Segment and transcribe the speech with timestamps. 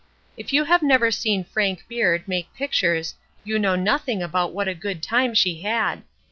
[0.35, 3.13] If you have never seen Frank Beard make pictures
[3.43, 6.01] you know nothing about what a good time she had.